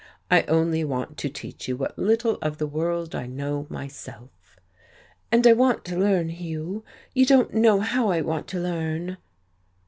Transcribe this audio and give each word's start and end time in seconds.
"I 0.31 0.41
only 0.47 0.83
want 0.83 1.15
to 1.19 1.29
teach 1.29 1.67
you 1.67 1.77
what 1.77 1.95
little 1.95 2.39
of 2.41 2.57
the 2.57 2.65
world 2.65 3.13
I 3.13 3.27
know 3.27 3.67
myself." 3.69 4.31
"And 5.31 5.45
I 5.45 5.53
want 5.53 5.85
to 5.85 5.95
learn, 5.95 6.29
Hugh. 6.29 6.83
You 7.13 7.27
don't 7.27 7.53
know 7.53 7.81
how 7.81 8.09
I 8.09 8.21
want 8.21 8.47
to 8.47 8.59
learn!" 8.59 9.17